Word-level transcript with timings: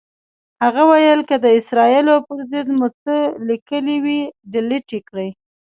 هغه 0.63 0.81
ویل 0.89 1.21
که 1.29 1.35
د 1.43 1.45
اسرائیلو 1.59 2.15
پر 2.27 2.39
ضد 2.51 2.67
مو 2.77 2.87
څه 3.01 3.15
لیکلي 3.49 3.97
وي، 4.05 4.21
ډیلیټ 4.53 4.87
یې 4.95 4.99
کړئ. 5.09 5.29